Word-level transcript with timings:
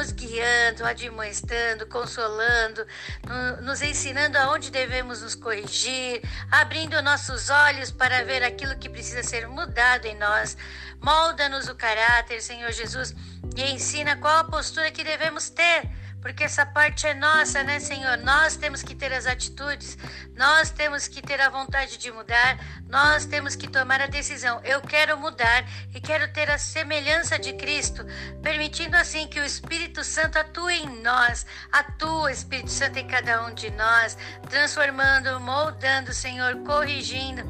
nos 0.00 0.12
guiando, 0.12 0.86
admoestando, 0.86 1.86
consolando, 1.86 2.86
no, 3.26 3.60
nos 3.60 3.82
ensinando 3.82 4.38
aonde 4.38 4.70
devemos 4.70 5.20
nos 5.20 5.34
corrigir, 5.34 6.22
abrindo 6.50 7.02
nossos 7.02 7.50
olhos 7.50 7.90
para 7.90 8.24
ver 8.24 8.42
aquilo 8.42 8.78
que 8.78 8.88
precisa 8.88 9.22
ser 9.22 9.46
mudado 9.46 10.06
em 10.06 10.16
nós. 10.16 10.56
Molda-nos 11.02 11.68
o 11.68 11.74
caráter, 11.74 12.40
Senhor 12.40 12.72
Jesus, 12.72 13.14
e 13.54 13.62
ensina 13.72 14.16
qual 14.16 14.38
a 14.38 14.44
postura 14.44 14.90
que 14.90 15.04
devemos 15.04 15.50
ter 15.50 15.86
porque 16.20 16.44
essa 16.44 16.66
parte 16.66 17.06
é 17.06 17.14
nossa, 17.14 17.62
né, 17.62 17.80
Senhor? 17.80 18.18
Nós 18.18 18.56
temos 18.56 18.82
que 18.82 18.94
ter 18.94 19.12
as 19.12 19.26
atitudes, 19.26 19.96
nós 20.36 20.70
temos 20.70 21.08
que 21.08 21.22
ter 21.22 21.40
a 21.40 21.48
vontade 21.48 21.96
de 21.96 22.10
mudar, 22.12 22.58
nós 22.88 23.24
temos 23.24 23.56
que 23.56 23.68
tomar 23.68 24.00
a 24.00 24.06
decisão. 24.06 24.60
Eu 24.64 24.80
quero 24.80 25.18
mudar 25.18 25.64
e 25.94 26.00
quero 26.00 26.32
ter 26.32 26.50
a 26.50 26.58
semelhança 26.58 27.38
de 27.38 27.52
Cristo, 27.54 28.04
permitindo 28.42 28.96
assim 28.96 29.26
que 29.26 29.40
o 29.40 29.44
Espírito 29.44 30.04
Santo 30.04 30.38
atue 30.38 30.74
em 30.74 31.02
nós, 31.02 31.46
atua, 31.72 32.30
Espírito 32.30 32.70
Santo, 32.70 32.98
em 32.98 33.06
cada 33.06 33.44
um 33.46 33.54
de 33.54 33.70
nós, 33.70 34.16
transformando, 34.48 35.40
moldando, 35.40 36.12
Senhor, 36.12 36.56
corrigindo 36.64 37.42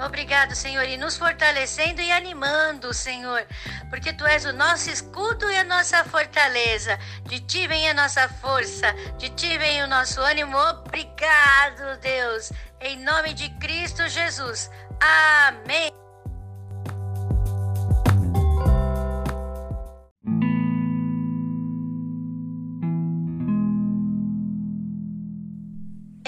Obrigado, 0.00 0.54
Senhor, 0.54 0.84
e 0.84 0.96
nos 0.96 1.16
fortalecendo 1.16 2.00
e 2.00 2.10
animando, 2.10 2.92
Senhor, 2.92 3.46
porque 3.88 4.12
Tu 4.12 4.26
és 4.26 4.44
o 4.44 4.52
nosso 4.52 4.90
escudo 4.90 5.48
e 5.50 5.56
a 5.56 5.64
nossa 5.64 6.04
fortaleza. 6.04 6.98
De 7.24 7.38
Ti 7.40 7.66
vem 7.68 7.88
a 7.88 7.94
nossa 7.94 8.28
força, 8.28 8.92
de 9.18 9.28
Ti 9.30 9.58
vem 9.58 9.82
o 9.82 9.86
nosso 9.86 10.20
ânimo. 10.20 10.56
Obrigado, 10.58 11.98
Deus, 12.00 12.52
em 12.80 12.98
nome 12.98 13.32
de 13.34 13.48
Cristo 13.58 14.08
Jesus. 14.08 14.70
Amém. 15.00 16.01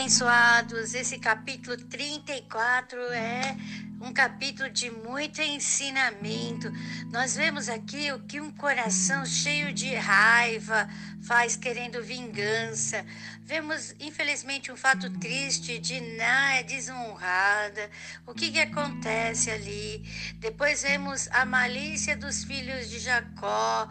Abençoados, 0.05 0.93
esse 0.93 1.19
capítulo 1.19 1.79
34 1.79 2.99
é 3.15 3.57
um 4.03 4.13
capítulo 4.13 4.69
de 4.69 4.91
muito 4.91 5.41
ensinamento. 5.41 6.71
Nós 7.11 7.37
vemos 7.37 7.71
aqui 7.71 8.13
o 8.13 8.21
que 8.21 8.39
um 8.39 8.51
coração 8.51 9.25
cheio 9.25 9.73
de 9.73 9.95
raiva 9.95 10.87
faz 11.23 11.57
querendo 11.57 12.03
vingança. 12.03 13.03
Vemos, 13.45 13.95
infelizmente, 13.99 14.71
um 14.71 14.77
fato 14.77 15.09
triste 15.19 15.79
de 15.79 15.99
Ná 16.19 16.57
é 16.57 16.63
desonrada. 16.63 17.91
O 18.27 18.35
que, 18.35 18.53
que 18.53 18.61
acontece 18.61 19.51
ali? 19.51 20.05
Depois 20.39 20.83
vemos 20.83 21.29
a 21.31 21.47
malícia 21.47 22.15
dos 22.15 22.45
filhos 22.45 22.91
de 22.91 22.99
Jacó. 22.99 23.89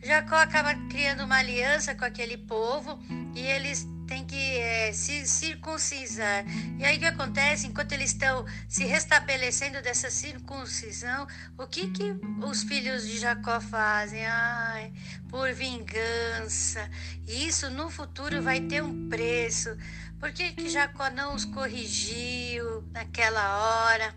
Jacó 0.00 0.36
acaba 0.36 0.76
criando 0.88 1.24
uma 1.24 1.38
aliança 1.38 1.92
com 1.92 2.04
aquele 2.04 2.36
povo 2.36 3.00
e 3.34 3.40
eles 3.40 3.84
tem 4.06 4.24
que 4.24 4.58
é, 4.58 4.92
se 4.92 5.26
circuncisar. 5.26 6.44
E 6.78 6.84
aí 6.84 6.96
o 6.96 7.00
que 7.00 7.04
acontece? 7.06 7.66
Enquanto 7.66 7.92
eles 7.92 8.12
estão 8.12 8.44
se 8.68 8.84
restabelecendo 8.84 9.82
dessa 9.82 10.10
circuncisão, 10.10 11.26
o 11.58 11.66
que, 11.66 11.88
que 11.88 12.14
os 12.44 12.62
filhos 12.62 13.06
de 13.06 13.18
Jacó 13.18 13.60
fazem? 13.60 14.24
Ai, 14.26 14.92
por 15.28 15.52
vingança. 15.52 16.88
E 17.26 17.46
isso 17.46 17.68
no 17.70 17.90
futuro 17.90 18.40
vai 18.42 18.60
ter 18.60 18.82
um 18.82 19.08
preço. 19.08 19.76
Por 20.18 20.32
que, 20.32 20.52
que 20.52 20.68
Jacó 20.68 21.10
não 21.10 21.34
os 21.34 21.44
corrigiu 21.44 22.82
naquela 22.92 23.58
hora? 23.58 24.14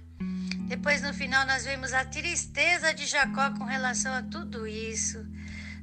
Depois, 0.70 1.02
no 1.02 1.14
final, 1.14 1.48
nós 1.48 1.66
vemos 1.66 1.94
a 1.94 2.06
tristeza 2.06 2.94
de 2.94 3.08
Jacó 3.08 3.52
com 3.58 3.64
relação 3.64 4.14
a 4.14 4.22
tudo 4.22 4.68
isso. 4.68 5.26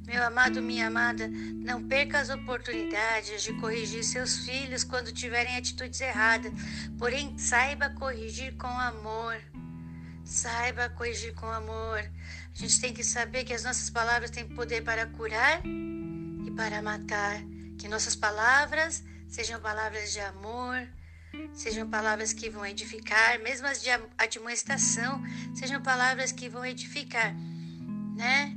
Meu 0.07 0.23
amado, 0.23 0.63
minha 0.63 0.87
amada, 0.87 1.27
não 1.29 1.83
perca 1.83 2.21
as 2.21 2.31
oportunidades 2.31 3.43
de 3.43 3.53
corrigir 3.55 4.05
seus 4.05 4.39
filhos 4.39 4.85
quando 4.85 5.13
tiverem 5.13 5.57
atitudes 5.57 6.01
erradas. 6.01 6.53
Porém, 6.97 7.37
saiba 7.37 7.91
corrigir 7.91 8.57
com 8.57 8.69
amor. 8.69 9.37
Saiba 10.25 10.89
corrigir 10.91 11.35
com 11.35 11.47
amor. 11.47 11.99
A 11.99 12.59
gente 12.59 12.81
tem 12.81 12.95
que 12.95 13.03
saber 13.03 13.43
que 13.43 13.53
as 13.53 13.65
nossas 13.65 13.91
palavras 13.91 14.31
têm 14.31 14.47
poder 14.47 14.85
para 14.85 15.07
curar 15.07 15.61
e 15.67 16.53
para 16.53 16.81
matar. 16.81 17.43
Que 17.77 17.89
nossas 17.89 18.15
palavras 18.15 19.03
sejam 19.29 19.61
palavras 19.61 20.13
de 20.13 20.21
amor, 20.21 20.87
sejam 21.53 21.91
palavras 21.91 22.33
que 22.33 22.49
vão 22.49 22.65
edificar, 22.65 23.41
mesmo 23.41 23.67
as 23.67 23.83
de 23.83 23.91
admoestação, 24.17 25.21
sejam 25.53 25.83
palavras 25.83 26.31
que 26.31 26.49
vão 26.49 26.65
edificar, 26.65 27.35
né? 28.17 28.57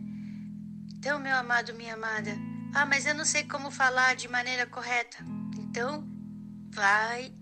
Então, 0.99 1.17
meu 1.17 1.33
amado, 1.33 1.73
minha 1.75 1.93
amada, 1.93 2.37
ah, 2.75 2.85
mas 2.85 3.05
eu 3.05 3.15
não 3.15 3.23
sei 3.23 3.45
como 3.45 3.71
falar 3.71 4.17
de 4.17 4.27
maneira 4.27 4.65
correta. 4.65 5.17
Então, 5.57 6.05
vai 6.71 7.33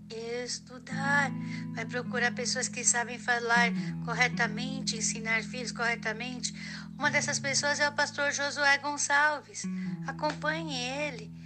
estudar, 0.44 1.32
vai 1.74 1.84
procurar 1.84 2.32
pessoas 2.32 2.68
que 2.68 2.84
sabem 2.84 3.18
falar 3.18 3.72
corretamente, 4.04 4.96
ensinar 4.96 5.42
filhos 5.42 5.72
corretamente. 5.72 6.54
Uma 6.96 7.10
dessas 7.10 7.40
pessoas 7.40 7.80
é 7.80 7.88
o 7.88 7.92
pastor 7.92 8.30
Josué 8.30 8.78
Gonçalves. 8.78 9.64
Acompanhe 10.06 10.76
ele 10.76 11.37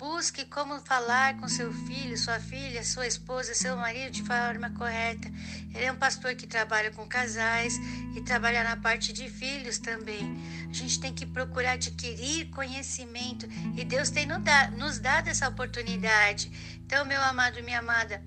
Busque 0.00 0.46
como 0.46 0.80
falar 0.80 1.36
com 1.36 1.46
seu 1.46 1.70
filho, 1.70 2.16
sua 2.16 2.40
filha, 2.40 2.82
sua 2.82 3.06
esposa, 3.06 3.54
seu 3.54 3.76
marido 3.76 4.12
de 4.12 4.22
forma 4.22 4.70
correta. 4.70 5.30
Ele 5.74 5.84
é 5.84 5.92
um 5.92 5.96
pastor 5.96 6.34
que 6.34 6.46
trabalha 6.46 6.90
com 6.90 7.06
casais 7.06 7.78
e 8.16 8.22
trabalha 8.22 8.64
na 8.64 8.78
parte 8.78 9.12
de 9.12 9.28
filhos 9.28 9.78
também. 9.78 10.42
A 10.70 10.72
gente 10.72 10.98
tem 10.98 11.12
que 11.12 11.26
procurar 11.26 11.72
adquirir 11.72 12.48
conhecimento 12.48 13.46
e 13.76 13.84
Deus 13.84 14.08
tem 14.08 14.24
nos 14.24 14.98
dado 14.98 15.28
essa 15.28 15.46
oportunidade. 15.46 16.50
Então, 16.86 17.04
meu 17.04 17.20
amado 17.20 17.58
e 17.58 17.62
minha 17.62 17.80
amada, 17.80 18.24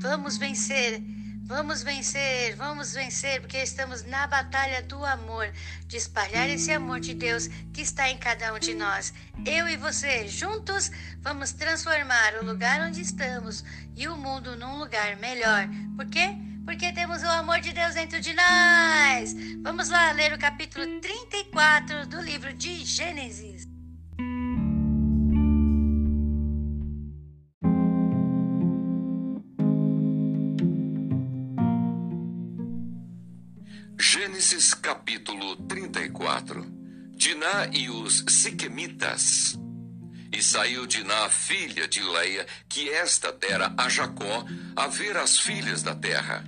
vamos 0.00 0.36
vencer 0.36 1.02
Vamos 1.46 1.82
vencer, 1.82 2.56
vamos 2.56 2.94
vencer, 2.94 3.38
porque 3.38 3.58
estamos 3.58 4.02
na 4.04 4.26
batalha 4.26 4.82
do 4.82 5.04
amor, 5.04 5.52
de 5.86 5.98
espalhar 5.98 6.48
esse 6.48 6.72
amor 6.72 7.00
de 7.00 7.12
Deus 7.12 7.48
que 7.70 7.82
está 7.82 8.08
em 8.08 8.16
cada 8.16 8.54
um 8.54 8.58
de 8.58 8.72
nós. 8.72 9.12
Eu 9.44 9.68
e 9.68 9.76
você, 9.76 10.26
juntos, 10.26 10.90
vamos 11.20 11.52
transformar 11.52 12.36
o 12.40 12.46
lugar 12.46 12.80
onde 12.80 13.02
estamos 13.02 13.62
e 13.94 14.08
o 14.08 14.16
mundo 14.16 14.56
num 14.56 14.78
lugar 14.78 15.16
melhor. 15.16 15.68
Por 15.94 16.06
quê? 16.06 16.34
Porque 16.64 16.90
temos 16.92 17.22
o 17.22 17.28
amor 17.28 17.60
de 17.60 17.74
Deus 17.74 17.92
dentro 17.92 18.18
de 18.22 18.32
nós. 18.32 19.34
Vamos 19.62 19.90
lá 19.90 20.12
ler 20.12 20.32
o 20.32 20.38
capítulo 20.38 20.98
34 20.98 22.06
do 22.06 22.22
livro 22.22 22.54
de 22.54 22.82
Gênesis. 22.86 23.73
Gênesis 33.98 34.74
capítulo 34.74 35.56
34 35.56 36.66
Diná 37.16 37.68
e 37.72 37.88
os 37.88 38.24
Siquemitas. 38.28 39.58
E 40.32 40.42
saiu 40.42 40.84
Diná, 40.84 41.28
filha 41.28 41.86
de 41.86 42.02
Leia, 42.02 42.44
que 42.68 42.90
esta 42.90 43.32
dera 43.32 43.72
a 43.78 43.88
Jacó, 43.88 44.44
a 44.74 44.88
ver 44.88 45.16
as 45.16 45.38
filhas 45.38 45.82
da 45.82 45.94
terra. 45.94 46.44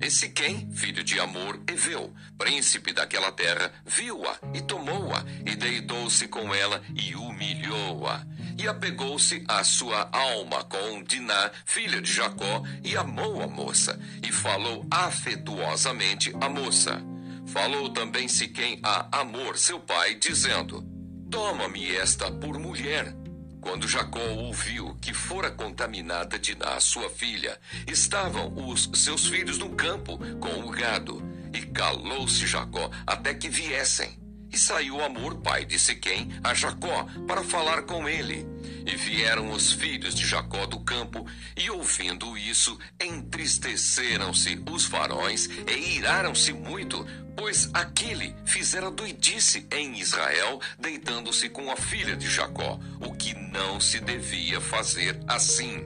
E 0.00 0.10
Siquém, 0.10 0.70
filho 0.72 1.02
de 1.02 1.18
Amor, 1.18 1.60
Eveu, 1.66 2.14
príncipe 2.38 2.92
daquela 2.92 3.32
terra, 3.32 3.72
viu-a 3.84 4.38
e 4.54 4.60
tomou-a, 4.60 5.24
e 5.44 5.56
deitou-se 5.56 6.28
com 6.28 6.54
ela 6.54 6.80
e 6.94 7.16
humilhou-a. 7.16 8.24
E 8.58 8.68
apegou-se 8.68 9.44
à 9.48 9.64
sua 9.64 10.08
alma 10.12 10.64
com 10.64 11.02
Diná, 11.02 11.50
filha 11.64 12.00
de 12.00 12.12
Jacó, 12.12 12.62
e 12.82 12.96
amou 12.96 13.42
a 13.42 13.46
moça, 13.46 13.98
e 14.22 14.30
falou 14.30 14.86
afetuosamente 14.90 16.32
à 16.40 16.48
moça. 16.48 17.02
Falou 17.46 17.90
também 17.90 18.26
Siquém 18.28 18.80
a 18.82 19.20
Amor, 19.20 19.58
seu 19.58 19.78
pai, 19.80 20.14
dizendo: 20.14 20.82
Toma-me 21.30 21.94
esta 21.94 22.30
por 22.30 22.58
mulher. 22.58 23.14
Quando 23.60 23.88
Jacó 23.88 24.20
ouviu 24.20 24.94
que 25.00 25.14
fora 25.14 25.50
contaminada 25.50 26.38
Diná, 26.38 26.78
sua 26.80 27.08
filha, 27.08 27.58
estavam 27.86 28.52
os 28.68 28.90
seus 28.94 29.26
filhos 29.26 29.58
no 29.58 29.70
campo 29.70 30.18
com 30.38 30.60
o 30.60 30.70
gado. 30.70 31.22
E 31.52 31.62
calou-se 31.62 32.46
Jacó 32.46 32.90
até 33.06 33.32
que 33.34 33.48
viessem. 33.48 34.23
E 34.54 34.56
saiu 34.56 35.02
Amor, 35.02 35.38
pai 35.38 35.64
de 35.64 35.76
Siquém, 35.76 36.28
a 36.44 36.54
Jacó, 36.54 37.08
para 37.26 37.42
falar 37.42 37.82
com 37.82 38.08
ele. 38.08 38.46
E 38.86 38.94
vieram 38.94 39.50
os 39.50 39.72
filhos 39.72 40.14
de 40.14 40.24
Jacó 40.24 40.64
do 40.64 40.78
campo, 40.78 41.26
e 41.56 41.68
ouvindo 41.70 42.38
isso, 42.38 42.78
entristeceram-se 43.00 44.62
os 44.70 44.86
varões 44.86 45.48
e 45.66 45.96
iraram-se 45.96 46.52
muito, 46.52 47.04
pois 47.36 47.68
aquele 47.74 48.32
fizera 48.46 48.92
doidice 48.92 49.66
em 49.72 49.98
Israel, 49.98 50.60
deitando-se 50.78 51.48
com 51.48 51.68
a 51.68 51.76
filha 51.76 52.16
de 52.16 52.30
Jacó, 52.30 52.78
o 53.00 53.12
que 53.12 53.34
não 53.34 53.80
se 53.80 53.98
devia 53.98 54.60
fazer 54.60 55.18
assim. 55.26 55.84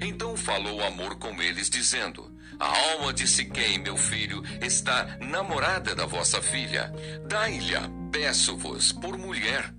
Então 0.00 0.34
falou 0.34 0.82
Amor 0.82 1.18
com 1.18 1.42
eles, 1.42 1.68
dizendo: 1.68 2.38
a 2.58 2.92
alma 2.92 3.12
de 3.12 3.26
Siquém, 3.26 3.78
meu 3.78 3.96
filho, 3.96 4.42
está 4.60 5.16
namorada 5.20 5.94
da 5.94 6.06
vossa 6.06 6.42
filha. 6.42 6.92
Dai-lhe, 7.28 7.76
peço-vos, 8.10 8.92
por 8.92 9.16
mulher. 9.16 9.72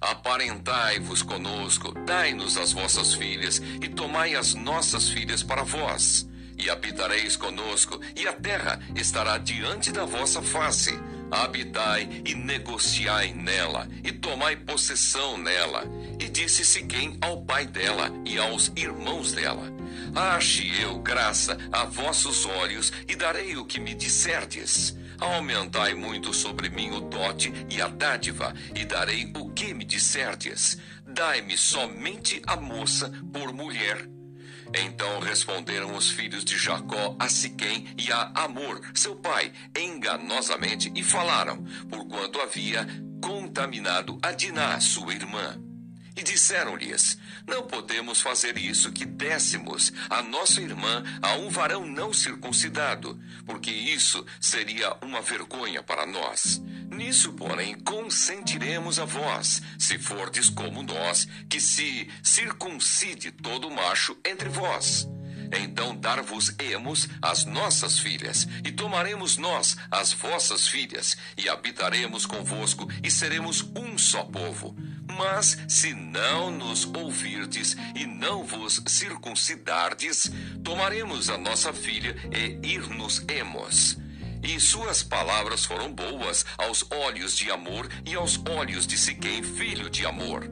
Aparentai-vos 0.00 1.22
conosco, 1.22 1.92
dai-nos 2.06 2.56
as 2.56 2.72
vossas 2.72 3.14
filhas, 3.14 3.60
e 3.82 3.88
tomai 3.88 4.34
as 4.34 4.54
nossas 4.54 5.08
filhas 5.08 5.42
para 5.42 5.62
vós. 5.62 6.28
E 6.58 6.68
habitareis 6.68 7.36
conosco, 7.36 8.00
e 8.16 8.26
a 8.26 8.32
terra 8.32 8.80
estará 8.94 9.38
diante 9.38 9.92
da 9.92 10.04
vossa 10.04 10.42
face. 10.42 10.98
Habitai 11.30 12.22
e 12.26 12.34
negociai 12.34 13.32
nela, 13.32 13.88
e 14.02 14.10
tomai 14.10 14.56
possessão 14.56 15.38
nela. 15.38 15.84
E 16.18 16.28
disse 16.28 16.64
Siquém 16.64 17.16
ao 17.20 17.42
pai 17.42 17.66
dela 17.66 18.10
e 18.26 18.38
aos 18.38 18.72
irmãos 18.76 19.32
dela: 19.32 19.72
Ache 20.14 20.82
eu 20.82 20.98
graça 20.98 21.56
a 21.70 21.84
vossos 21.84 22.44
olhos, 22.46 22.92
e 23.08 23.14
darei 23.14 23.56
o 23.56 23.64
que 23.64 23.78
me 23.78 23.94
disserdes. 23.94 24.96
Aumentai 25.20 25.94
muito 25.94 26.32
sobre 26.32 26.70
mim 26.70 26.90
o 26.92 27.00
dote 27.00 27.52
e 27.70 27.80
a 27.80 27.88
dádiva, 27.88 28.54
e 28.74 28.84
darei 28.84 29.30
o 29.36 29.50
que 29.50 29.74
me 29.74 29.84
disserdes. 29.84 30.78
Dai-me 31.06 31.56
somente 31.56 32.40
a 32.46 32.56
moça 32.56 33.12
por 33.32 33.52
mulher. 33.52 34.08
Então 34.74 35.20
responderam 35.20 35.94
os 35.94 36.10
filhos 36.10 36.44
de 36.44 36.56
Jacó 36.56 37.16
a 37.18 37.28
Siquém 37.28 37.86
e 37.98 38.10
a 38.10 38.32
Amor, 38.34 38.80
seu 38.94 39.16
pai, 39.16 39.52
enganosamente, 39.76 40.90
e 40.94 41.02
falaram, 41.02 41.64
porquanto 41.88 42.40
havia 42.40 42.86
contaminado 43.20 44.18
a 44.22 44.32
Diná, 44.32 44.80
sua 44.80 45.12
irmã. 45.12 45.69
E 46.20 46.22
disseram-lhes: 46.22 47.16
Não 47.46 47.66
podemos 47.66 48.20
fazer 48.20 48.58
isso 48.58 48.92
que 48.92 49.06
dessemos 49.06 49.90
a 50.10 50.22
nossa 50.22 50.60
irmã 50.60 51.02
a 51.22 51.32
um 51.36 51.48
varão 51.48 51.86
não 51.86 52.12
circuncidado, 52.12 53.18
porque 53.46 53.70
isso 53.70 54.22
seria 54.38 54.94
uma 55.00 55.22
vergonha 55.22 55.82
para 55.82 56.04
nós. 56.04 56.60
Nisso, 56.90 57.32
porém, 57.32 57.74
consentiremos 57.80 58.98
a 58.98 59.06
vós, 59.06 59.62
se 59.78 59.98
fordes 59.98 60.50
como 60.50 60.82
nós, 60.82 61.26
que 61.48 61.58
se 61.58 62.06
circuncide 62.22 63.30
todo 63.30 63.70
macho 63.70 64.14
entre 64.22 64.50
vós. 64.50 65.08
Então 65.52 65.96
dar-vos-emos 65.96 67.08
as 67.20 67.44
nossas 67.44 67.98
filhas, 67.98 68.46
e 68.64 68.70
tomaremos 68.70 69.36
nós 69.36 69.76
as 69.90 70.12
vossas 70.12 70.68
filhas, 70.68 71.16
e 71.36 71.48
habitaremos 71.48 72.24
convosco, 72.24 72.86
e 73.02 73.10
seremos 73.10 73.62
um 73.74 73.98
só 73.98 74.22
povo. 74.22 74.76
Mas 75.16 75.58
se 75.68 75.94
não 75.94 76.50
nos 76.50 76.84
ouvirdes 76.84 77.76
e 77.94 78.06
não 78.06 78.44
vos 78.44 78.82
circuncidardes, 78.86 80.30
tomaremos 80.62 81.28
a 81.30 81.38
nossa 81.38 81.72
filha 81.72 82.16
e 82.32 82.66
ir-nos-emos. 82.66 83.98
E 84.42 84.58
suas 84.58 85.02
palavras 85.02 85.64
foram 85.64 85.92
boas 85.92 86.46
aos 86.56 86.84
olhos 86.90 87.36
de 87.36 87.50
amor 87.50 87.88
e 88.06 88.14
aos 88.14 88.40
olhos 88.48 88.86
de 88.86 88.96
Siquém, 88.96 89.42
filho 89.42 89.90
de 89.90 90.06
amor. 90.06 90.50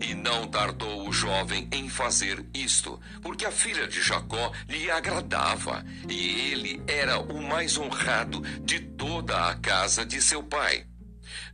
E 0.00 0.14
não 0.14 0.46
tardou 0.46 1.08
o 1.08 1.12
jovem 1.12 1.68
em 1.72 1.88
fazer 1.88 2.44
isto, 2.54 3.00
porque 3.20 3.46
a 3.46 3.50
filha 3.50 3.86
de 3.86 4.02
Jacó 4.02 4.52
lhe 4.68 4.90
agradava, 4.90 5.84
e 6.08 6.52
ele 6.52 6.82
era 6.86 7.18
o 7.18 7.42
mais 7.42 7.78
honrado 7.78 8.40
de 8.64 8.80
toda 8.80 9.48
a 9.48 9.54
casa 9.56 10.04
de 10.04 10.20
seu 10.20 10.42
pai. 10.42 10.86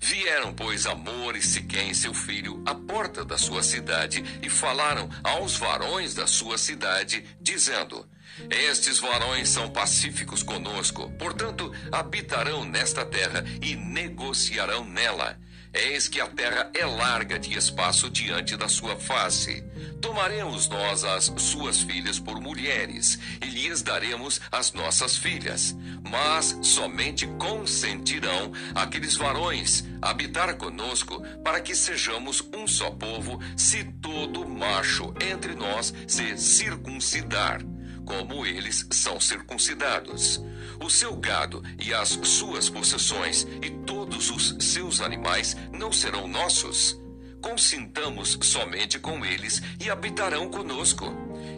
Vieram, 0.00 0.54
pois, 0.54 0.86
Amor 0.86 1.36
e 1.36 1.42
Siquém, 1.42 1.92
seu 1.92 2.14
filho, 2.14 2.62
à 2.64 2.74
porta 2.74 3.24
da 3.24 3.36
sua 3.36 3.62
cidade, 3.62 4.24
e 4.42 4.48
falaram 4.48 5.08
aos 5.24 5.56
varões 5.56 6.14
da 6.14 6.26
sua 6.26 6.56
cidade, 6.56 7.24
dizendo: 7.40 8.08
Estes 8.48 9.00
varões 9.00 9.48
são 9.48 9.70
pacíficos 9.70 10.42
conosco, 10.42 11.10
portanto, 11.18 11.72
habitarão 11.90 12.64
nesta 12.64 13.04
terra 13.04 13.44
e 13.60 13.74
negociarão 13.74 14.84
nela. 14.84 15.36
Eis 15.72 16.08
que 16.08 16.20
a 16.20 16.26
terra 16.26 16.70
é 16.74 16.84
larga 16.84 17.38
de 17.38 17.56
espaço 17.56 18.08
diante 18.10 18.56
da 18.56 18.68
sua 18.68 18.96
face. 18.96 19.62
Tomaremos 20.00 20.68
nós 20.68 21.04
as 21.04 21.32
suas 21.36 21.82
filhas 21.82 22.18
por 22.18 22.40
mulheres, 22.40 23.18
e 23.42 23.46
lhes 23.46 23.82
daremos 23.82 24.40
as 24.50 24.72
nossas 24.72 25.16
filhas. 25.16 25.76
Mas 26.02 26.58
somente 26.62 27.26
consentirão 27.38 28.52
aqueles 28.74 29.16
varões 29.16 29.84
habitar 30.00 30.54
conosco, 30.56 31.22
para 31.44 31.60
que 31.60 31.74
sejamos 31.74 32.42
um 32.54 32.66
só 32.66 32.90
povo, 32.90 33.40
se 33.56 33.84
todo 34.00 34.48
macho 34.48 35.12
entre 35.20 35.54
nós 35.54 35.92
se 36.06 36.36
circuncidar 36.38 37.60
como 38.08 38.46
eles 38.46 38.86
são 38.90 39.20
circuncidados. 39.20 40.42
O 40.82 40.88
seu 40.88 41.14
gado 41.14 41.62
e 41.78 41.92
as 41.92 42.08
suas 42.08 42.70
possessões 42.70 43.46
e 43.62 43.68
todos 43.84 44.30
os 44.30 44.56
seus 44.64 45.02
animais 45.02 45.54
não 45.70 45.92
serão 45.92 46.26
nossos. 46.26 46.98
Consintamos 47.42 48.38
somente 48.42 48.98
com 48.98 49.24
eles 49.24 49.60
e 49.78 49.90
habitarão 49.90 50.48
conosco. 50.48 51.12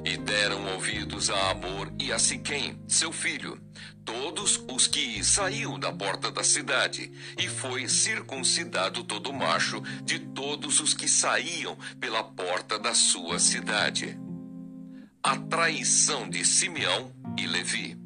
E 0.05 0.17
deram 0.17 0.75
ouvidos 0.75 1.31
a 1.31 1.51
Amor 1.51 1.93
e 1.99 2.11
a 2.13 2.19
Siquém, 2.19 2.83
seu 2.89 3.13
filho, 3.13 3.61
todos 4.05 4.63
os 4.69 4.87
que 4.87 5.23
saíam 5.23 5.79
da 5.79 5.93
porta 5.93 6.31
da 6.31 6.43
cidade, 6.43 7.13
e 7.39 7.49
foi 7.49 7.87
circuncidado 7.87 9.05
todo 9.05 9.33
macho 9.33 9.81
de 10.05 10.19
todos 10.19 10.81
os 10.81 10.95
que 10.95 11.07
saíam 11.07 11.79
pela 12.01 12.25
porta 12.25 12.79
da 12.79 12.95
sua 12.95 13.39
cidade 13.39 14.19
a 15.23 15.37
traição 15.37 16.29
de 16.29 16.45
Simeão 16.45 17.13
e 17.37 17.47
Levi. 17.47 17.99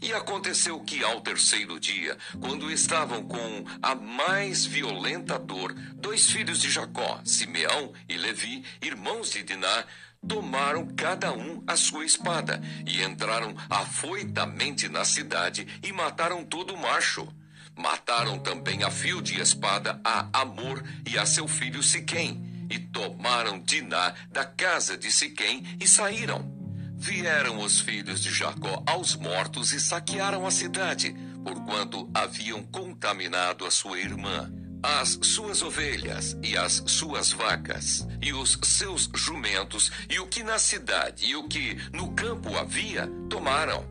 E 0.00 0.12
aconteceu 0.12 0.78
que 0.80 1.02
ao 1.02 1.20
terceiro 1.20 1.80
dia, 1.80 2.16
quando 2.38 2.70
estavam 2.70 3.24
com 3.24 3.64
a 3.82 3.94
mais 3.94 4.64
violenta 4.64 5.38
dor, 5.38 5.74
dois 5.94 6.30
filhos 6.30 6.60
de 6.60 6.70
Jacó, 6.70 7.20
Simeão 7.24 7.92
e 8.08 8.16
Levi, 8.16 8.62
irmãos 8.80 9.30
de 9.30 9.42
Diná, 9.42 9.84
tomaram 10.26 10.86
cada 10.94 11.32
um 11.32 11.62
a 11.66 11.76
sua 11.76 12.04
espada 12.04 12.60
e 12.86 13.02
entraram 13.02 13.56
afoitamente 13.68 14.88
na 14.88 15.04
cidade 15.04 15.66
e 15.82 15.92
mataram 15.92 16.44
todo 16.44 16.74
o 16.74 16.80
macho. 16.80 17.26
Mataram 17.74 18.38
também 18.38 18.84
a 18.84 18.90
fio 18.90 19.22
de 19.22 19.40
espada 19.40 20.00
a 20.04 20.28
Amor 20.40 20.82
e 21.08 21.18
a 21.18 21.24
seu 21.24 21.48
filho 21.48 21.82
Siquém 21.82 22.57
e 22.70 22.78
tomaram 22.78 23.60
Diná 23.60 24.14
da 24.30 24.44
casa 24.44 24.96
de 24.96 25.10
Siquém 25.10 25.64
e 25.80 25.86
saíram. 25.86 26.56
Vieram 26.96 27.60
os 27.60 27.80
filhos 27.80 28.20
de 28.20 28.30
Jacó 28.30 28.82
aos 28.86 29.14
mortos 29.14 29.72
e 29.72 29.80
saquearam 29.80 30.46
a 30.46 30.50
cidade, 30.50 31.14
porquanto 31.44 32.10
haviam 32.12 32.62
contaminado 32.64 33.64
a 33.64 33.70
sua 33.70 33.98
irmã 33.98 34.52
as 34.82 35.18
suas 35.22 35.62
ovelhas 35.62 36.36
e 36.42 36.56
as 36.56 36.82
suas 36.86 37.32
vacas, 37.32 38.06
e 38.22 38.32
os 38.32 38.58
seus 38.62 39.08
jumentos, 39.14 39.90
e 40.08 40.18
o 40.18 40.26
que 40.26 40.42
na 40.42 40.58
cidade 40.58 41.26
e 41.26 41.36
o 41.36 41.48
que 41.48 41.76
no 41.92 42.12
campo 42.12 42.56
havia, 42.56 43.08
tomaram. 43.28 43.84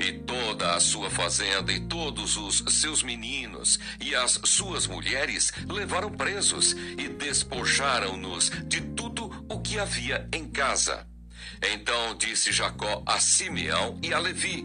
E 0.00 0.12
toda 0.12 0.74
a 0.74 0.80
sua 0.80 1.10
fazenda 1.10 1.72
e 1.72 1.80
todos 1.80 2.36
os 2.36 2.64
seus 2.74 3.02
meninos 3.02 3.78
e 4.00 4.14
as 4.14 4.40
suas 4.44 4.86
mulheres 4.86 5.52
levaram 5.68 6.10
presos 6.10 6.72
e 6.72 7.08
despojaram-nos 7.08 8.50
de 8.66 8.80
tudo 8.80 9.44
o 9.48 9.60
que 9.60 9.78
havia 9.78 10.28
em 10.32 10.48
casa. 10.48 11.06
Então 11.62 12.14
disse 12.16 12.52
Jacó 12.52 13.02
a 13.06 13.20
Simeão 13.20 13.98
e 14.02 14.12
a 14.12 14.18
Levi: 14.18 14.64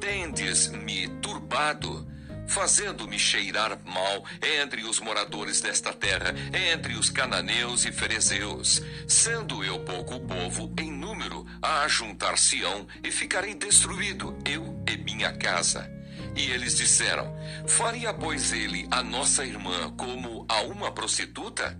Tendes-me 0.00 1.08
turbado 1.20 2.06
fazendo-me 2.48 3.18
cheirar 3.18 3.78
mal 3.84 4.24
entre 4.60 4.82
os 4.84 4.98
moradores 4.98 5.60
desta 5.60 5.92
terra, 5.92 6.34
entre 6.72 6.94
os 6.94 7.10
cananeus 7.10 7.84
e 7.84 7.92
ferezeus, 7.92 8.82
sendo 9.06 9.62
eu 9.62 9.80
pouco 9.80 10.18
povo 10.20 10.72
em 10.80 10.90
número 10.90 11.46
a 11.62 11.82
ajuntar 11.82 12.36
Sião, 12.38 12.86
e 13.04 13.12
ficarei 13.12 13.54
destruído, 13.54 14.36
eu 14.44 14.82
e 14.88 14.96
minha 14.96 15.32
casa. 15.32 15.88
E 16.34 16.50
eles 16.50 16.76
disseram: 16.76 17.36
Faria, 17.66 18.12
pois, 18.12 18.52
ele 18.52 18.88
a 18.90 19.02
nossa 19.02 19.44
irmã 19.44 19.92
como 19.96 20.46
a 20.48 20.62
uma 20.62 20.90
prostituta? 20.90 21.78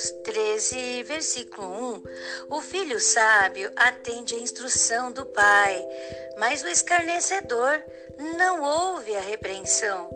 Provérbios 0.00 0.10
13, 0.24 1.02
versículo 1.02 1.94
1. 1.94 2.02
O 2.48 2.60
filho 2.62 2.98
sábio 2.98 3.70
atende 3.76 4.34
a 4.34 4.38
instrução 4.38 5.12
do 5.12 5.26
pai, 5.26 5.86
mas 6.38 6.62
o 6.62 6.68
escarnecedor 6.68 7.82
não 8.38 8.62
ouve 8.62 9.14
a 9.14 9.20
repreensão. 9.20 10.08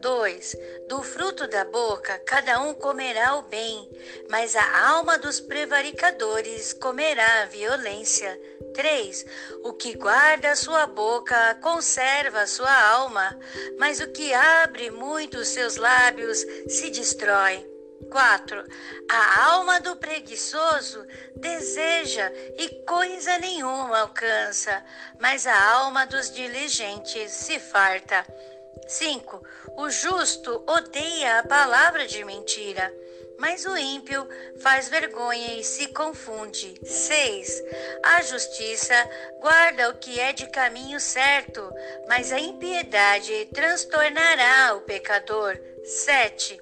2. 0.00 0.56
Do 0.88 1.02
fruto 1.02 1.48
da 1.48 1.64
boca 1.64 2.20
cada 2.24 2.60
um 2.60 2.74
comerá 2.74 3.36
o 3.36 3.42
bem, 3.42 3.90
mas 4.28 4.54
a 4.54 4.88
alma 4.90 5.18
dos 5.18 5.40
prevaricadores 5.40 6.72
comerá 6.74 7.42
a 7.42 7.46
violência. 7.46 8.38
3. 8.74 9.24
O 9.64 9.72
que 9.72 9.96
guarda 9.96 10.54
sua 10.54 10.86
boca 10.86 11.54
conserva 11.62 12.46
sua 12.46 12.90
alma, 12.90 13.36
mas 13.78 14.00
o 14.00 14.08
que 14.12 14.32
abre 14.34 14.90
muito 14.90 15.38
os 15.38 15.48
seus 15.48 15.76
lábios 15.76 16.38
se 16.68 16.90
destrói. 16.90 17.77
4. 18.10 18.64
A 19.10 19.44
alma 19.50 19.80
do 19.80 19.96
preguiçoso 19.96 21.06
deseja 21.36 22.30
e 22.56 22.68
coisa 22.84 23.38
nenhuma 23.38 24.00
alcança, 24.00 24.84
mas 25.20 25.46
a 25.46 25.70
alma 25.72 26.06
dos 26.06 26.30
diligentes 26.30 27.30
se 27.32 27.58
farta. 27.58 28.24
5. 28.86 29.42
O 29.76 29.90
justo 29.90 30.64
odeia 30.66 31.40
a 31.40 31.46
palavra 31.46 32.06
de 32.06 32.24
mentira, 32.24 32.92
mas 33.38 33.66
o 33.66 33.76
ímpio 33.76 34.26
faz 34.60 34.88
vergonha 34.88 35.54
e 35.54 35.64
se 35.64 35.88
confunde. 35.88 36.74
6. 36.82 37.62
A 38.02 38.22
justiça 38.22 38.94
guarda 39.40 39.90
o 39.90 39.94
que 39.98 40.18
é 40.18 40.32
de 40.32 40.46
caminho 40.46 40.98
certo, 40.98 41.70
mas 42.08 42.32
a 42.32 42.40
impiedade 42.40 43.48
transtornará 43.52 44.74
o 44.74 44.80
pecador. 44.80 45.58
7. 45.84 46.60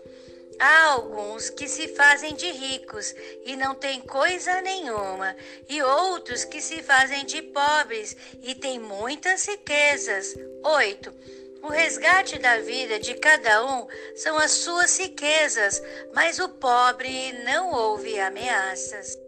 Há 0.59 0.85
alguns 0.93 1.51
que 1.51 1.69
se 1.69 1.89
fazem 1.89 2.35
de 2.35 2.51
ricos 2.51 3.15
e 3.45 3.57
não 3.57 3.75
têm 3.75 4.01
coisa 4.01 4.61
nenhuma, 4.63 5.37
e 5.69 5.83
outros 5.83 6.45
que 6.45 6.63
se 6.63 6.83
fazem 6.83 7.27
de 7.27 7.43
pobres 7.43 8.17
e 8.43 8.55
têm 8.55 8.79
muitas 8.79 9.47
riquezas. 9.47 10.35
8. 10.65 11.15
O 11.63 11.69
resgate 11.69 12.39
da 12.39 12.59
vida 12.61 12.99
de 12.99 13.15
cada 13.15 13.65
um 13.67 13.87
são 14.15 14.39
as 14.39 14.53
suas 14.53 14.99
riquezas, 14.99 15.83
mas 16.15 16.39
o 16.39 16.49
pobre 16.49 17.33
não 17.45 17.73
ouve 17.73 18.19
ameaças. 18.19 19.19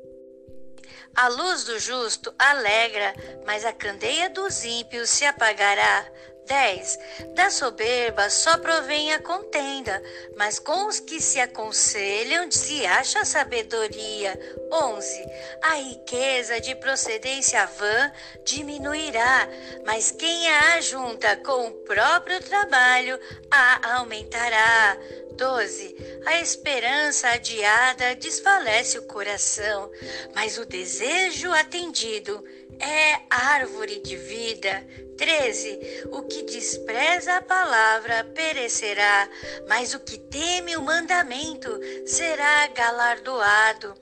A 1.14 1.26
luz 1.26 1.64
do 1.64 1.78
justo 1.80 2.32
alegra, 2.38 3.12
mas 3.44 3.64
a 3.64 3.73
candeia 3.73 4.30
dos 4.30 4.64
ímpios 4.64 5.11
se 5.11 5.25
apagará. 5.25 6.06
10. 6.49 6.99
Da 7.35 7.50
soberba 7.50 8.31
só 8.31 8.57
provém 8.57 9.12
a 9.12 9.21
contenda, 9.21 10.02
mas 10.37 10.59
com 10.59 10.87
os 10.87 10.99
que 10.99 11.21
se 11.21 11.38
aconselham 11.38 12.50
se 12.50 12.85
acha 12.87 13.25
sabedoria. 13.25 14.38
11. 14.73 15.25
A 15.62 15.75
riqueza 15.75 16.61
de 16.61 16.75
procedência 16.75 17.67
vã 17.67 18.12
diminuirá, 18.45 19.47
mas 19.85 20.11
quem 20.11 20.49
a 20.49 20.75
ajunta 20.76 21.37
com 21.37 21.69
o 21.69 21.73
próprio 21.85 22.43
trabalho 22.43 23.21
a 23.50 23.99
aumentará. 23.99 24.97
12. 25.37 25.97
A 26.26 26.40
esperança 26.40 27.28
adiada 27.28 28.17
desfalece 28.17 28.99
o 28.99 29.07
coração, 29.07 29.88
mas 30.35 30.59
o 30.59 30.64
desejo 30.64 31.52
atendido 31.52 32.45
é 32.81 33.21
árvore 33.31 34.00
de 34.00 34.17
vida. 34.17 34.85
13. 35.19 36.05
O 36.13 36.23
que 36.23 36.45
despreza 36.45 37.37
a 37.37 37.43
palavra 37.43 38.25
perecerá, 38.25 39.29
mas 39.69 39.93
o 39.93 40.01
que 40.01 40.17
teme 40.17 40.77
o 40.77 40.83
mandamento 40.83 41.69
será 42.07 42.69
galardoado. 42.69 43.95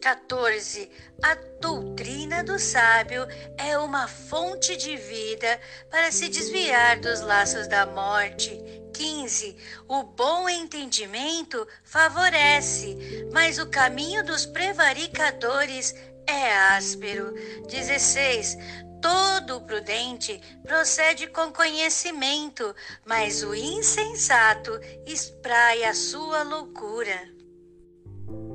14. 0.00 0.90
A 1.22 1.34
doutrina 1.60 2.42
do 2.42 2.58
sábio 2.58 3.26
é 3.58 3.76
uma 3.76 4.08
fonte 4.08 4.76
de 4.76 4.96
vida 4.96 5.60
para 5.90 6.10
se 6.10 6.28
desviar 6.28 6.98
dos 7.00 7.20
laços 7.20 7.66
da 7.66 7.84
morte. 7.84 8.58
15. 8.94 9.56
O 9.88 10.02
bom 10.02 10.48
entendimento 10.48 11.66
favorece, 11.84 13.28
mas 13.32 13.58
o 13.58 13.66
caminho 13.66 14.24
dos 14.24 14.46
prevaricadores 14.46 15.94
é 16.26 16.52
áspero. 16.76 17.34
16. 17.68 18.56
Todo 19.00 19.60
prudente 19.62 20.40
procede 20.62 21.26
com 21.28 21.52
conhecimento, 21.52 22.74
mas 23.06 23.42
o 23.42 23.54
insensato 23.54 24.72
espraia 25.06 25.90
a 25.90 25.94
sua 25.94 26.42
loucura. 26.42 27.28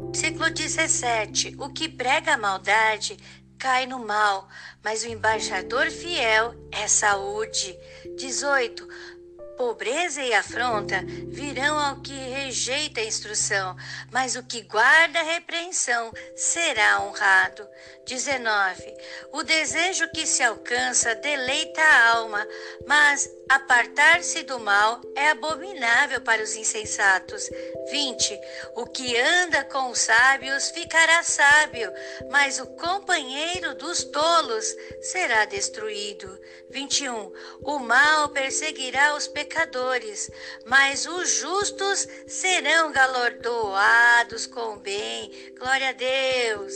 Versículo 0.08 0.50
17: 0.50 1.56
O 1.60 1.70
que 1.74 1.90
prega 1.90 2.34
a 2.34 2.38
maldade 2.38 3.18
cai 3.58 3.86
no 3.86 4.00
mal, 4.00 4.48
mas 4.84 5.04
o 5.04 5.08
embaixador 5.08 5.90
fiel 5.90 6.54
é 6.72 6.88
saúde. 6.88 7.78
18: 8.16 8.88
Pobreza 9.66 10.22
e 10.22 10.32
afronta 10.32 11.04
virão 11.26 11.80
ao 11.80 12.00
que 12.00 12.14
rejeita 12.14 13.02
a 13.02 13.04
instrução, 13.04 13.76
mas 14.12 14.36
o 14.36 14.44
que 14.44 14.62
guarda 14.62 15.20
a 15.20 15.24
repreensão 15.24 16.14
será 16.36 17.02
honrado. 17.02 17.68
19. 18.06 18.94
O 19.34 19.42
desejo 19.42 20.08
que 20.12 20.28
se 20.28 20.44
alcança 20.44 21.16
deleita 21.16 21.82
a 21.82 22.10
alma, 22.12 22.48
mas 22.86 23.28
apartar-se 23.50 24.44
do 24.44 24.60
mal 24.60 25.02
é 25.16 25.30
abominável 25.30 26.22
para 26.22 26.44
os 26.44 26.56
insensatos. 26.56 27.50
20. 27.92 28.40
O 28.76 28.86
que 28.86 29.18
anda 29.18 29.64
com 29.66 29.90
os 29.90 30.00
sábios 30.00 30.70
ficará 30.70 31.24
sábio, 31.24 31.92
mas 32.30 32.60
o 32.60 32.66
companheiro 32.68 33.76
dos 33.76 34.04
tolos 34.04 34.66
será 35.02 35.46
destruído. 35.46 36.40
21. 36.70 37.32
O 37.62 37.80
mal 37.80 38.30
perseguirá 38.30 39.16
os 39.16 39.28
pecadores, 39.28 40.30
mas 40.66 41.06
os 41.06 41.30
justos 41.30 42.08
serão 42.28 42.92
galardoados 42.92 44.46
com 44.48 44.78
bem. 44.78 45.32
Glória 45.58 45.90
a 45.90 45.94
Deus. 45.94 46.74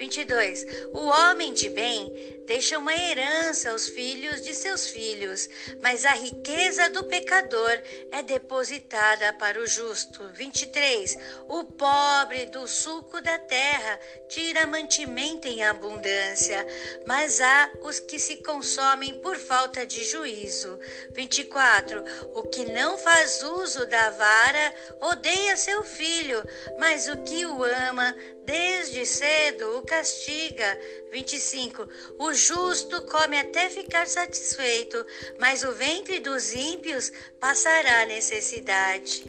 22. 0.00 0.64
O 0.94 1.06
homem 1.08 1.52
de 1.52 1.68
bem 1.68 2.39
deixa 2.46 2.78
uma 2.78 2.94
herança 2.94 3.70
aos 3.70 3.88
filhos 3.88 4.42
de 4.42 4.54
seus 4.54 4.88
filhos, 4.88 5.48
mas 5.82 6.04
a 6.04 6.12
riqueza 6.12 6.90
do 6.90 7.04
pecador 7.04 7.80
é 8.10 8.22
depositada 8.22 9.32
para 9.34 9.60
o 9.60 9.66
justo. 9.66 10.28
23. 10.34 11.16
O 11.48 11.64
pobre 11.64 12.46
do 12.46 12.66
suco 12.66 13.20
da 13.20 13.38
terra 13.38 13.98
tira 14.28 14.66
mantimento 14.66 15.48
em 15.48 15.62
abundância, 15.62 16.66
mas 17.06 17.40
há 17.40 17.70
os 17.82 18.00
que 18.00 18.18
se 18.18 18.36
consomem 18.38 19.20
por 19.20 19.36
falta 19.36 19.86
de 19.86 20.04
juízo. 20.04 20.78
24. 21.12 22.02
O 22.34 22.42
que 22.44 22.64
não 22.66 22.98
faz 22.98 23.42
uso 23.42 23.86
da 23.86 24.10
vara 24.10 24.74
odeia 25.00 25.56
seu 25.56 25.82
filho, 25.82 26.42
mas 26.78 27.08
o 27.08 27.16
que 27.22 27.46
o 27.46 27.64
ama 27.64 28.14
desde 28.44 29.06
cedo 29.06 29.78
o 29.78 29.82
castiga. 29.82 30.78
25. 31.12 31.88
O 32.18 32.32
justo 32.46 33.02
come 33.02 33.38
até 33.38 33.68
ficar 33.68 34.06
satisfeito, 34.06 35.04
mas 35.38 35.62
o 35.62 35.72
ventre 35.72 36.20
dos 36.20 36.52
ímpios 36.52 37.12
passará 37.38 38.06
necessidade. 38.06 39.24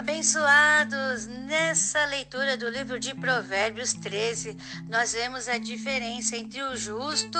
Abençoados, 0.00 1.26
nessa 1.26 2.04
leitura 2.06 2.56
do 2.56 2.68
livro 2.68 2.98
de 2.98 3.14
Provérbios 3.14 3.92
13, 3.92 4.56
nós 4.88 5.12
vemos 5.12 5.48
a 5.48 5.58
diferença 5.58 6.36
entre 6.36 6.62
o 6.62 6.74
justo 6.76 7.38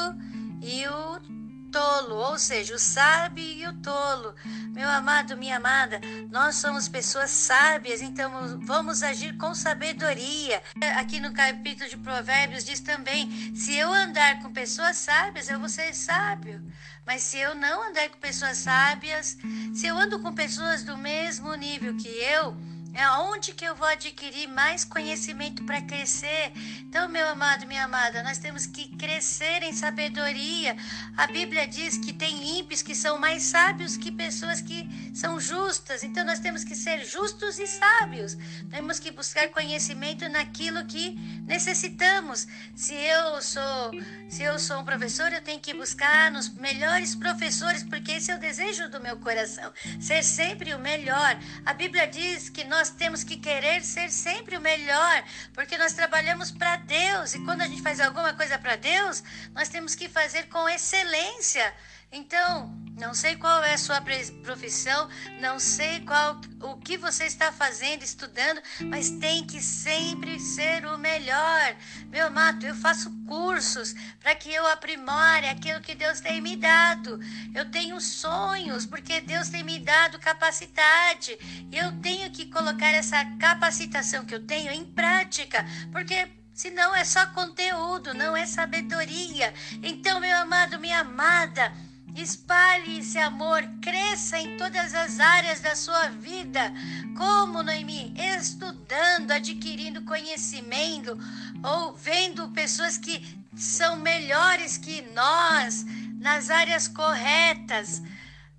e 0.62 0.86
o 0.86 1.37
tolo, 1.70 2.16
ou 2.16 2.38
seja, 2.38 2.74
o 2.74 2.78
sábio 2.78 3.44
e 3.44 3.66
o 3.66 3.72
tolo. 3.74 4.34
Meu 4.72 4.88
amado, 4.88 5.36
minha 5.36 5.56
amada, 5.56 6.00
nós 6.30 6.56
somos 6.56 6.88
pessoas 6.88 7.30
sábias, 7.30 8.00
então 8.02 8.58
vamos 8.60 9.02
agir 9.02 9.36
com 9.36 9.54
sabedoria. 9.54 10.62
Aqui 10.96 11.20
no 11.20 11.32
capítulo 11.32 11.88
de 11.88 11.96
Provérbios 11.96 12.64
diz 12.64 12.80
também: 12.80 13.54
se 13.54 13.74
eu 13.76 13.92
andar 13.92 14.42
com 14.42 14.52
pessoas 14.52 14.96
sábias, 14.96 15.48
eu 15.48 15.58
vou 15.58 15.68
ser 15.68 15.94
sábio. 15.94 16.62
Mas 17.06 17.22
se 17.22 17.38
eu 17.38 17.54
não 17.54 17.88
andar 17.88 18.08
com 18.10 18.18
pessoas 18.18 18.58
sábias, 18.58 19.38
se 19.74 19.86
eu 19.86 19.96
ando 19.96 20.20
com 20.20 20.32
pessoas 20.34 20.82
do 20.82 20.96
mesmo 20.96 21.54
nível 21.54 21.96
que 21.96 22.08
eu, 22.08 22.54
é 22.94 23.08
onde 23.12 23.52
que 23.52 23.64
eu 23.64 23.76
vou 23.76 23.86
adquirir 23.86 24.48
mais 24.48 24.84
conhecimento 24.84 25.62
para 25.64 25.80
crescer? 25.82 26.52
Então, 26.80 27.08
meu 27.08 27.28
amado, 27.28 27.66
minha 27.66 27.84
amada, 27.84 28.22
nós 28.22 28.38
temos 28.38 28.66
que 28.66 28.88
crescer 28.96 29.62
em 29.62 29.72
sabedoria. 29.72 30.76
A 31.16 31.26
Bíblia 31.26 31.68
diz 31.68 31.96
que 31.96 32.12
tem 32.12 32.58
ímpios 32.58 32.82
que 32.82 32.94
são 32.94 33.18
mais 33.18 33.44
sábios 33.44 33.96
que 33.96 34.10
pessoas 34.10 34.60
que 34.60 34.88
são 35.14 35.38
justas. 35.38 36.02
Então, 36.02 36.24
nós 36.24 36.40
temos 36.40 36.64
que 36.64 36.74
ser 36.74 37.04
justos 37.04 37.58
e 37.58 37.66
sábios. 37.66 38.36
Temos 38.70 38.98
que 38.98 39.12
buscar 39.12 39.48
conhecimento 39.50 40.28
naquilo 40.28 40.84
que 40.86 41.16
necessitamos. 41.46 42.48
Se 42.74 42.94
eu 42.94 43.40
sou, 43.40 43.92
se 44.28 44.42
eu 44.42 44.58
sou 44.58 44.80
um 44.80 44.84
professor, 44.84 45.32
eu 45.32 45.42
tenho 45.42 45.60
que 45.60 45.72
buscar 45.72 46.32
nos 46.32 46.48
melhores 46.48 47.14
professores, 47.14 47.84
porque 47.84 48.12
esse 48.12 48.32
é 48.32 48.36
o 48.36 48.40
desejo 48.40 48.88
do 48.88 49.00
meu 49.00 49.16
coração, 49.18 49.72
ser 50.00 50.24
sempre 50.24 50.74
o 50.74 50.78
melhor. 50.78 51.38
A 51.64 51.72
Bíblia 51.72 52.06
diz 52.06 52.48
que 52.48 52.64
nós 52.64 52.77
nós 52.78 52.90
temos 52.90 53.24
que 53.24 53.36
querer 53.36 53.82
ser 53.82 54.08
sempre 54.08 54.56
o 54.56 54.60
melhor, 54.60 55.24
porque 55.52 55.76
nós 55.76 55.94
trabalhamos 55.94 56.52
para 56.52 56.76
Deus 56.76 57.34
e 57.34 57.40
quando 57.40 57.62
a 57.62 57.66
gente 57.66 57.82
faz 57.82 57.98
alguma 57.98 58.32
coisa 58.34 58.56
para 58.56 58.76
Deus, 58.76 59.20
nós 59.52 59.68
temos 59.68 59.96
que 59.96 60.08
fazer 60.08 60.44
com 60.44 60.68
excelência. 60.68 61.74
Então, 62.12 62.72
Não 62.98 63.14
sei 63.14 63.36
qual 63.36 63.62
é 63.62 63.74
a 63.74 63.78
sua 63.78 64.02
profissão, 64.42 65.08
não 65.40 65.60
sei 65.60 66.00
qual 66.00 66.40
o 66.60 66.76
que 66.78 66.96
você 66.96 67.24
está 67.24 67.52
fazendo, 67.52 68.02
estudando, 68.02 68.60
mas 68.86 69.08
tem 69.10 69.46
que 69.46 69.62
sempre 69.62 70.40
ser 70.40 70.84
o 70.84 70.98
melhor. 70.98 71.76
Meu 72.10 72.26
amado, 72.26 72.66
eu 72.66 72.74
faço 72.74 73.08
cursos 73.24 73.94
para 74.20 74.34
que 74.34 74.52
eu 74.52 74.66
aprimore 74.66 75.46
aquilo 75.46 75.80
que 75.80 75.94
Deus 75.94 76.20
tem 76.20 76.40
me 76.40 76.56
dado. 76.56 77.20
Eu 77.54 77.70
tenho 77.70 78.00
sonhos 78.00 78.84
porque 78.84 79.20
Deus 79.20 79.48
tem 79.48 79.62
me 79.62 79.78
dado 79.78 80.18
capacidade 80.18 81.38
e 81.70 81.78
eu 81.78 81.92
tenho 82.00 82.28
que 82.32 82.46
colocar 82.46 82.90
essa 82.90 83.24
capacitação 83.38 84.24
que 84.24 84.34
eu 84.34 84.44
tenho 84.44 84.72
em 84.72 84.84
prática, 84.84 85.64
porque 85.92 86.28
senão 86.52 86.92
é 86.92 87.04
só 87.04 87.24
conteúdo, 87.26 88.12
não 88.12 88.36
é 88.36 88.44
sabedoria. 88.44 89.54
Então, 89.84 90.18
meu 90.18 90.36
amado, 90.36 90.80
minha 90.80 90.98
amada, 90.98 91.72
Espalhe 92.20 92.98
esse 92.98 93.16
amor, 93.16 93.62
cresça 93.80 94.38
em 94.38 94.56
todas 94.56 94.92
as 94.92 95.20
áreas 95.20 95.60
da 95.60 95.76
sua 95.76 96.08
vida. 96.08 96.72
Como, 97.16 97.62
Noemi? 97.62 98.12
Estudando, 98.36 99.30
adquirindo 99.30 100.02
conhecimento, 100.02 101.16
ou 101.62 101.94
vendo 101.94 102.48
pessoas 102.48 102.98
que 102.98 103.24
são 103.54 103.94
melhores 104.00 104.76
que 104.76 105.00
nós 105.14 105.86
nas 106.18 106.50
áreas 106.50 106.88
corretas. 106.88 108.02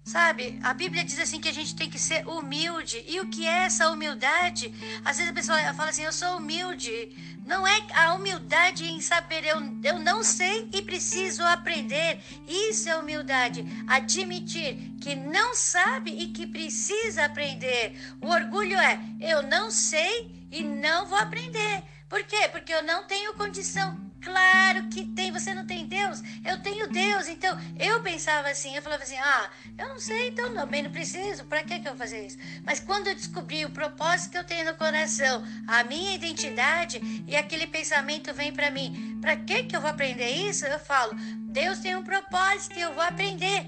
Sabe, 0.09 0.59
a 0.63 0.73
Bíblia 0.73 1.03
diz 1.03 1.19
assim 1.19 1.39
que 1.39 1.47
a 1.47 1.53
gente 1.53 1.75
tem 1.75 1.87
que 1.87 1.99
ser 1.99 2.27
humilde. 2.27 3.05
E 3.07 3.19
o 3.19 3.27
que 3.27 3.45
é 3.45 3.65
essa 3.65 3.91
humildade? 3.91 4.73
Às 5.05 5.17
vezes 5.17 5.29
a 5.29 5.35
pessoa 5.35 5.73
fala 5.75 5.91
assim: 5.91 6.01
eu 6.01 6.11
sou 6.11 6.37
humilde. 6.37 7.11
Não 7.45 7.67
é 7.67 7.79
a 7.93 8.15
humildade 8.15 8.85
em 8.85 9.01
saber, 9.01 9.45
eu, 9.45 9.57
eu 9.83 9.99
não 9.99 10.23
sei 10.23 10.67
e 10.73 10.81
preciso 10.81 11.43
aprender. 11.43 12.19
Isso 12.47 12.89
é 12.89 12.97
humildade. 12.97 13.63
Admitir 13.87 14.79
que 14.99 15.15
não 15.15 15.53
sabe 15.53 16.09
e 16.09 16.29
que 16.29 16.47
precisa 16.47 17.25
aprender. 17.25 17.93
O 18.19 18.29
orgulho 18.29 18.79
é, 18.79 18.99
eu 19.21 19.43
não 19.43 19.69
sei 19.69 20.47
e 20.51 20.63
não 20.63 21.05
vou 21.05 21.19
aprender. 21.19 21.83
Por 22.09 22.23
quê? 22.23 22.49
Porque 22.51 22.73
eu 22.73 22.81
não 22.81 23.03
tenho 23.03 23.35
condição. 23.35 24.08
Claro 24.21 24.87
que 24.89 25.05
tem, 25.05 25.31
você 25.31 25.53
não 25.53 25.65
tem 25.65 25.85
Deus? 25.85 26.21
Eu 26.45 26.61
tenho 26.61 26.89
Deus. 26.89 27.27
Então, 27.27 27.57
eu 27.79 28.01
pensava 28.01 28.49
assim, 28.49 28.75
eu 28.75 28.81
falava 28.81 29.03
assim: 29.03 29.17
"Ah, 29.17 29.49
eu 29.77 29.87
não 29.87 29.99
sei, 29.99 30.29
então 30.29 30.53
também 30.53 30.83
não 30.83 30.91
preciso. 30.91 31.45
Para 31.45 31.63
que 31.63 31.79
que 31.79 31.87
eu 31.87 31.93
vou 31.93 31.99
fazer 31.99 32.25
isso?". 32.25 32.37
Mas 32.65 32.79
quando 32.79 33.07
eu 33.07 33.15
descobri 33.15 33.63
o 33.65 33.71
propósito 33.71 34.31
que 34.31 34.37
eu 34.37 34.43
tenho 34.43 34.65
no 34.65 34.77
coração, 34.77 35.43
a 35.67 35.83
minha 35.83 36.13
identidade 36.13 37.01
e 37.27 37.35
aquele 37.35 37.67
pensamento 37.67 38.33
vem 38.33 38.51
para 38.51 38.69
mim, 38.69 39.17
para 39.21 39.37
que 39.37 39.63
que 39.63 39.75
eu 39.75 39.81
vou 39.81 39.89
aprender 39.89 40.29
isso? 40.29 40.65
Eu 40.65 40.79
falo: 40.79 41.13
"Deus 41.51 41.79
tem 41.79 41.95
um 41.95 42.03
propósito 42.03 42.77
e 42.77 42.81
eu 42.81 42.93
vou 42.93 43.03
aprender". 43.03 43.67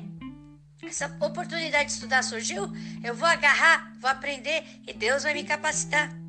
Essa 0.84 1.16
oportunidade 1.22 1.86
de 1.86 1.92
estudar 1.92 2.24
surgiu, 2.24 2.70
eu 3.04 3.14
vou 3.16 3.28
agarrar, 3.28 3.94
vou 4.00 4.10
aprender 4.10 4.66
e 4.86 4.92
Deus 4.94 5.24
vai 5.24 5.34
me 5.34 5.44
capacitar. 5.44 6.21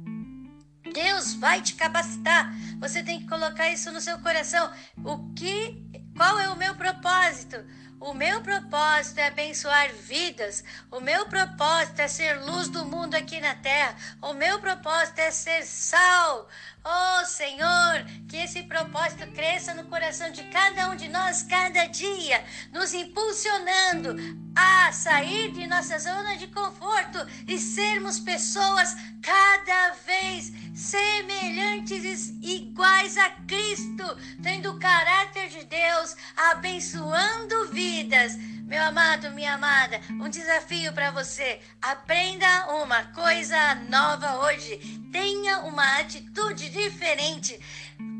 Deus 0.92 1.34
vai 1.34 1.60
te 1.60 1.74
capacitar. 1.74 2.52
Você 2.78 3.02
tem 3.02 3.20
que 3.20 3.28
colocar 3.28 3.70
isso 3.70 3.90
no 3.92 4.00
seu 4.00 4.18
coração. 4.18 4.72
O 5.04 5.32
que, 5.34 5.82
qual 6.16 6.38
é 6.38 6.48
o 6.48 6.56
meu 6.56 6.74
propósito? 6.74 7.56
O 8.00 8.14
meu 8.14 8.40
propósito 8.40 9.18
é 9.18 9.28
abençoar 9.28 9.92
vidas. 9.92 10.64
O 10.90 10.98
meu 10.98 11.26
propósito 11.28 12.00
é 12.00 12.08
ser 12.08 12.34
luz 12.44 12.68
do 12.68 12.84
mundo 12.84 13.14
aqui 13.14 13.40
na 13.40 13.54
terra. 13.54 13.94
O 14.20 14.32
meu 14.32 14.58
propósito 14.58 15.20
é 15.20 15.30
ser 15.30 15.64
sal. 15.64 16.48
Oh 16.84 17.24
Senhor, 17.24 18.04
que 18.28 18.36
esse 18.38 18.64
propósito 18.64 19.24
cresça 19.28 19.72
no 19.72 19.84
coração 19.84 20.32
de 20.32 20.42
cada 20.44 20.90
um 20.90 20.96
de 20.96 21.08
nós 21.08 21.44
cada 21.44 21.86
dia, 21.86 22.44
nos 22.72 22.92
impulsionando 22.92 24.16
a 24.56 24.90
sair 24.90 25.52
de 25.52 25.64
nossa 25.68 25.96
zona 26.00 26.36
de 26.36 26.48
conforto 26.48 27.24
e 27.46 27.56
sermos 27.56 28.18
pessoas 28.18 28.96
cada 29.22 29.90
vez 30.04 30.52
semelhantes 30.74 32.30
e 32.42 32.56
iguais 32.56 33.16
a 33.16 33.30
Cristo, 33.46 34.04
tendo 34.42 34.72
o 34.72 34.78
caráter 34.80 35.50
de 35.50 35.64
Deus, 35.64 36.16
abençoando 36.36 37.68
vidas. 37.70 38.36
Meu 38.72 38.82
amado, 38.84 39.30
minha 39.32 39.52
amada, 39.52 40.00
um 40.12 40.30
desafio 40.30 40.94
para 40.94 41.10
você. 41.10 41.60
Aprenda 41.82 42.72
uma 42.82 43.04
coisa 43.12 43.74
nova 43.90 44.46
hoje. 44.46 44.78
Tenha 45.12 45.58
uma 45.58 45.98
atitude 45.98 46.70
diferente. 46.72 47.58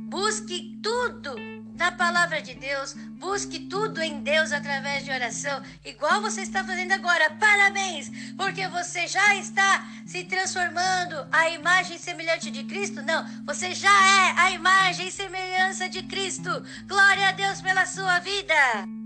Busque 0.09 0.79
tudo 0.83 1.35
na 1.75 1.91
palavra 1.91 2.41
de 2.43 2.55
Deus, 2.55 2.95
busque 3.19 3.61
tudo 3.61 4.01
em 4.03 4.21
Deus 4.21 4.53
através 4.53 5.05
de 5.05 5.11
oração, 5.11 5.63
igual 5.85 6.21
você 6.21 6.43
está 6.43 6.63
fazendo 6.63 6.93
agora. 6.93 7.31
Parabéns, 7.31 8.11
porque 8.37 8.69
você 8.69 9.09
já 9.09 9.35
está 9.37 9.87
se 10.07 10.25
transformando 10.25 11.27
a 11.33 11.49
imagem 11.51 11.99
semelhante 11.99 12.51
de 12.51 12.65
Cristo. 12.65 13.03
Não, 13.03 13.27
você 13.45 13.75
já 13.75 13.89
é 13.89 14.41
a 14.43 14.51
imagem 14.51 15.09
e 15.09 15.13
semelhança 15.13 15.89
de 15.89 16.03
Cristo. 16.03 16.51
Glória 16.87 17.31
a 17.31 17.33
Deus 17.33 17.61
pela 17.61 17.87
sua 17.87 18.19
vida. 18.19 19.02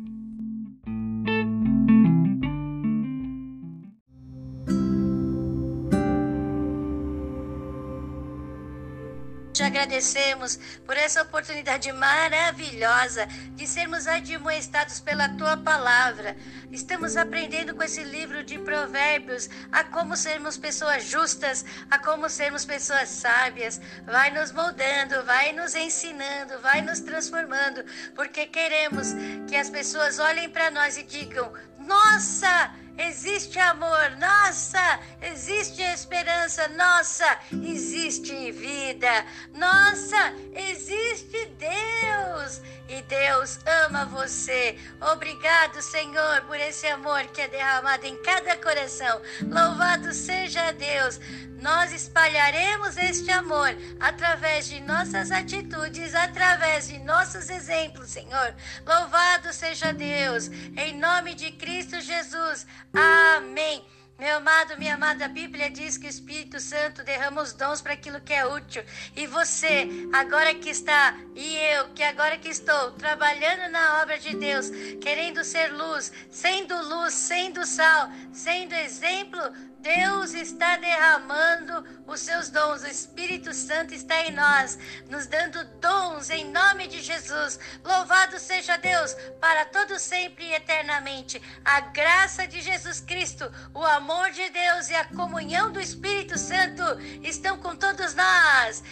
Agradecemos 9.66 10.58
por 10.86 10.96
essa 10.96 11.22
oportunidade 11.22 11.92
maravilhosa 11.92 13.26
de 13.56 13.66
sermos 13.66 14.06
admoestados 14.06 15.00
pela 15.00 15.28
tua 15.30 15.56
palavra. 15.56 16.36
Estamos 16.70 17.16
aprendendo 17.16 17.74
com 17.74 17.82
esse 17.82 18.02
livro 18.02 18.42
de 18.44 18.58
Provérbios 18.58 19.48
a 19.72 19.82
como 19.84 20.16
sermos 20.16 20.56
pessoas 20.56 21.04
justas, 21.04 21.64
a 21.90 21.98
como 21.98 22.28
sermos 22.28 22.64
pessoas 22.64 23.08
sábias. 23.08 23.80
Vai 24.06 24.30
nos 24.30 24.52
moldando, 24.52 25.24
vai 25.24 25.52
nos 25.52 25.74
ensinando, 25.74 26.58
vai 26.60 26.80
nos 26.82 27.00
transformando, 27.00 27.84
porque 28.14 28.46
queremos 28.46 29.08
que 29.48 29.56
as 29.56 29.68
pessoas 29.68 30.18
olhem 30.18 30.48
para 30.48 30.70
nós 30.70 30.96
e 30.96 31.02
digam: 31.02 31.52
Nossa! 31.78 32.85
Existe 32.98 33.58
amor, 33.58 34.16
nossa, 34.18 35.00
existe 35.22 35.82
esperança, 35.82 36.68
nossa, 36.68 37.38
existe 37.52 38.50
vida, 38.52 39.24
nossa, 39.54 40.34
existe 40.54 41.46
Deus. 41.58 42.60
E 42.88 43.02
Deus 43.02 43.58
ama 43.84 44.04
você. 44.04 44.78
Obrigado, 45.12 45.82
Senhor, 45.82 46.42
por 46.42 46.56
esse 46.56 46.86
amor 46.86 47.24
que 47.28 47.40
é 47.40 47.48
derramado 47.48 48.06
em 48.06 48.16
cada 48.22 48.56
coração. 48.56 49.20
Louvado 49.42 50.12
seja 50.12 50.72
Deus. 50.72 51.18
Nós 51.60 51.92
espalharemos 51.92 52.96
este 52.96 53.30
amor 53.30 53.76
através 53.98 54.68
de 54.68 54.80
nossas 54.80 55.30
atitudes, 55.30 56.14
através 56.14 56.88
de 56.88 56.98
nossos 56.98 57.48
exemplos, 57.48 58.10
Senhor. 58.10 58.54
Louvado 58.86 59.52
seja 59.52 59.92
Deus, 59.92 60.48
em 60.76 60.96
nome 60.98 61.34
de 61.34 61.52
Cristo 61.52 62.00
Jesus. 62.00 62.66
Amém. 62.92 63.84
Meu 64.18 64.36
amado, 64.38 64.78
minha 64.78 64.94
amada, 64.94 65.26
a 65.26 65.28
Bíblia 65.28 65.68
diz 65.68 65.98
que 65.98 66.06
o 66.06 66.08
Espírito 66.08 66.58
Santo 66.58 67.04
derrama 67.04 67.42
os 67.42 67.52
dons 67.52 67.82
para 67.82 67.92
aquilo 67.92 68.18
que 68.18 68.32
é 68.32 68.46
útil. 68.46 68.82
E 69.14 69.26
você, 69.26 69.86
agora 70.10 70.54
que 70.54 70.70
está, 70.70 71.14
e 71.34 71.56
eu, 71.56 71.90
que 71.90 72.02
agora 72.02 72.38
que 72.38 72.48
estou 72.48 72.92
trabalhando 72.92 73.70
na 73.70 74.00
obra 74.00 74.18
de 74.18 74.34
Deus, 74.34 74.70
querendo 75.02 75.44
ser 75.44 75.70
luz, 75.70 76.10
sendo 76.30 76.74
luz, 76.88 77.12
sendo 77.12 77.66
sal, 77.66 78.10
sendo 78.32 78.74
exemplo 78.74 79.38
Deus 79.86 80.34
está 80.34 80.76
derramando 80.78 81.86
os 82.08 82.18
seus 82.18 82.50
dons, 82.50 82.82
o 82.82 82.88
Espírito 82.88 83.54
Santo 83.54 83.94
está 83.94 84.20
em 84.22 84.32
nós, 84.32 84.76
nos 85.08 85.28
dando 85.28 85.64
dons 85.80 86.28
em 86.28 86.50
nome 86.50 86.88
de 86.88 87.00
Jesus. 87.00 87.60
Louvado 87.84 88.36
seja 88.40 88.76
Deus 88.76 89.14
para 89.40 89.64
todo 89.66 89.96
sempre 90.00 90.44
e 90.44 90.54
eternamente. 90.54 91.40
A 91.64 91.82
graça 91.82 92.48
de 92.48 92.60
Jesus 92.60 93.00
Cristo, 93.00 93.48
o 93.72 93.84
amor 93.84 94.32
de 94.32 94.50
Deus 94.50 94.90
e 94.90 94.94
a 94.96 95.04
comunhão 95.04 95.70
do 95.70 95.80
Espírito 95.80 96.36
Santo 96.36 96.82
estão 97.22 97.56
com 97.58 97.76
todos 97.76 98.12
nós. 98.12 98.82